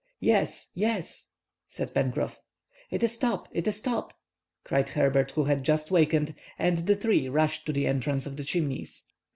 "Yes—yes!" 0.19 1.29
said 1.69 1.93
Pencroff. 1.93 2.39
"It 2.89 3.03
is 3.03 3.19
Top! 3.19 3.47
It 3.51 3.67
is 3.67 3.81
Top!" 3.81 4.15
cried 4.63 4.89
Herbert, 4.89 5.29
who 5.29 5.43
had 5.43 5.63
just 5.63 5.91
wakened, 5.91 6.33
and 6.57 6.79
the 6.79 6.95
three 6.95 7.29
rushed 7.29 7.67
to 7.67 7.71
the 7.71 7.85
entrance 7.85 8.25
of 8.25 8.35
the 8.35 8.43
Chimneys. 8.43 9.03